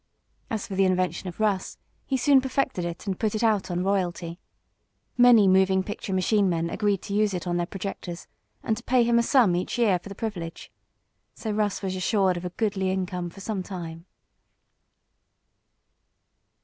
As 0.49 0.65
for 0.65 0.73
the 0.73 0.83
invention 0.85 1.27
of 1.29 1.39
Russ, 1.39 1.77
he 2.07 2.17
soon 2.17 2.41
perfected 2.41 2.83
it, 2.85 3.05
and 3.05 3.19
put 3.19 3.35
it 3.35 3.43
out 3.43 3.69
on 3.69 3.83
royalty. 3.83 4.39
Many 5.15 5.47
moving 5.47 5.83
picture 5.83 6.11
machine 6.11 6.49
men 6.49 6.71
agreed 6.71 7.03
to 7.03 7.13
use 7.13 7.35
it 7.35 7.45
on 7.45 7.57
their 7.57 7.67
projectors, 7.67 8.25
and 8.63 8.75
to 8.75 8.83
pay 8.83 9.03
him 9.03 9.19
a 9.19 9.21
sum 9.21 9.55
each 9.55 9.77
year 9.77 9.99
for 9.99 10.09
the 10.09 10.15
privilege. 10.15 10.71
So 11.35 11.51
Russ 11.51 11.83
was 11.83 11.95
assured 11.95 12.35
of 12.35 12.45
a 12.45 12.49
goodly 12.49 12.89
income 12.89 13.29
for 13.29 13.41
some 13.41 13.61
time. 13.61 14.07